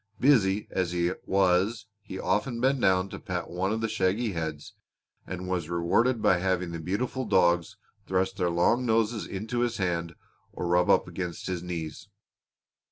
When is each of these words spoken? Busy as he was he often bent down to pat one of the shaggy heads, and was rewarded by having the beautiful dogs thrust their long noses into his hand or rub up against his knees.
Busy 0.19 0.67
as 0.71 0.93
he 0.93 1.11
was 1.27 1.85
he 2.01 2.17
often 2.19 2.59
bent 2.59 2.81
down 2.81 3.07
to 3.09 3.19
pat 3.19 3.51
one 3.51 3.71
of 3.71 3.81
the 3.81 3.87
shaggy 3.87 4.31
heads, 4.31 4.73
and 5.27 5.47
was 5.47 5.69
rewarded 5.69 6.23
by 6.23 6.39
having 6.39 6.71
the 6.71 6.79
beautiful 6.79 7.23
dogs 7.23 7.77
thrust 8.07 8.37
their 8.37 8.49
long 8.49 8.83
noses 8.83 9.27
into 9.27 9.59
his 9.59 9.77
hand 9.77 10.15
or 10.53 10.65
rub 10.65 10.89
up 10.89 11.07
against 11.07 11.45
his 11.45 11.61
knees. 11.61 12.09